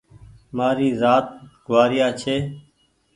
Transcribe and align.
مآري 0.57 0.89
زآت 1.01 1.27
گوآريآ 1.67 2.07
ڇي 2.21 2.37